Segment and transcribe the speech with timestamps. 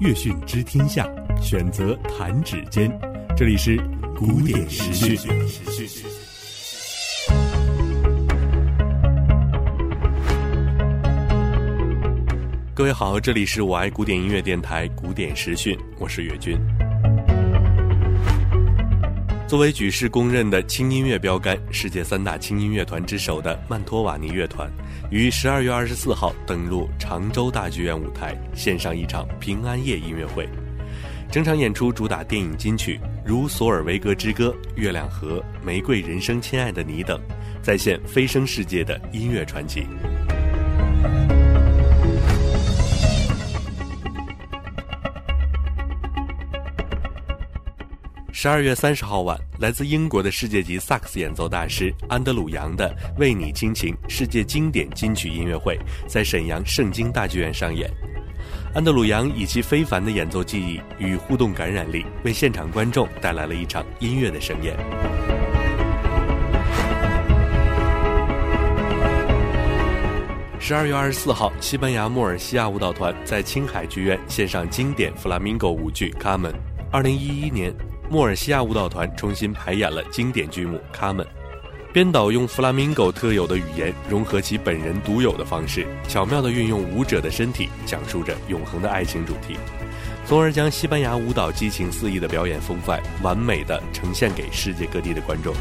[0.00, 1.08] 乐讯知天下，
[1.40, 2.90] 选择弹指间。
[3.36, 3.76] 这里是
[4.16, 5.16] 古典时讯。
[12.74, 16.58] 各位好，这里是我爱古典音乐电台古典时讯，我是岳军。
[19.54, 24.68] 作为举世公认的轻音乐标杆、世界三大轻音乐团之首的曼托瓦尼乐团，
[25.12, 30.48] 于十二月二十四号登陆常州大剧院舞台，献上一场平安夜音乐会。
[31.30, 37.20] 整场演出主打电影金曲，如《索尔维格之歌》《月亮河》《玫瑰人生》《亲爱的你》等，
[37.62, 39.86] 再现飞升世界的音乐传奇。
[48.36, 57.88] 十二月三十号晚，来自英国的世界级萨克斯演奏大师安德鲁·杨的《为你倾情》世界经典金曲音乐会在沈阳盛京大剧院上演。
[58.74, 64.76] 安德鲁·杨以其非凡的演奏技艺与互动感染力，为现场观众带来了一场音乐的盛宴。
[70.58, 76.52] 十二月二十四号，西班牙莫尔西亚舞蹈团在青海剧院献上经典弗拉明戈舞剧《卡门》。
[76.90, 77.72] 二零一一年。
[78.10, 81.26] 莫尔西亚舞蹈团重新排演了经典剧目《卡门》，
[81.92, 89.56] 编导用弗拉明戈特有的语言融合其本人独有的方式，巧妙地运用舞者的身体，讲述着永恒的爱情主题，
[90.26, 95.54] 从而将西班牙舞蹈激情四溢的表演风范完美地呈现给世界各地的观众。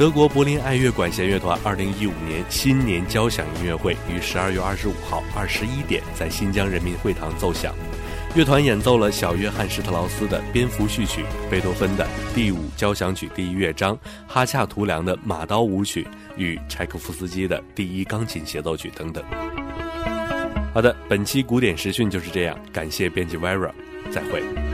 [0.00, 7.74] 德国柏林爱乐管弦乐团二零一五年新年交响音乐会于十二月二十五号二十一点在新疆人民会堂奏响。
[8.34, 13.94] 乐团演奏了小约翰施特劳斯的《蝙蝠序曲》、贝多芬的第五交响曲第一乐章、
[14.26, 19.22] 哈恰图良的马刀舞曲与柴可夫斯基的第一钢琴协奏曲等等。
[20.72, 23.70] 好的，本期古典时讯就是这样，感谢编辑 Vera，
[24.10, 24.69] 再会。